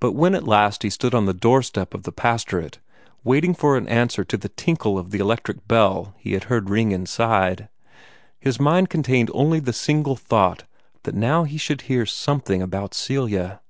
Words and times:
But 0.00 0.12
when 0.12 0.34
at 0.34 0.48
last 0.48 0.82
he 0.82 0.88
stood 0.88 1.14
on 1.14 1.26
the 1.26 1.34
doorstep 1.34 1.92
of 1.92 2.04
the 2.04 2.10
pastorate, 2.10 2.78
waiting 3.22 3.52
for 3.52 3.76
an 3.76 3.86
answer 3.86 4.24
to 4.24 4.38
the 4.38 4.48
tinkle 4.48 4.98
of 4.98 5.10
the 5.10 5.18
electric 5.18 5.68
bell 5.68 6.14
he 6.16 6.32
had 6.32 6.44
heard 6.44 6.70
ring 6.70 6.90
inside, 6.90 7.68
his 8.40 8.58
mind 8.58 8.88
contained 8.88 9.30
only 9.34 9.60
the 9.60 9.74
single 9.74 10.16
thought 10.16 10.64
that 11.02 11.14
now 11.14 11.44
he 11.44 11.58
should 11.58 11.82
hear 11.82 12.06
something 12.06 12.62
about 12.62 12.94
Celia. 12.94 13.60